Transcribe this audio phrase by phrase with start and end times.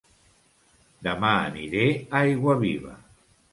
[1.09, 2.99] Dema aniré a Aiguaviva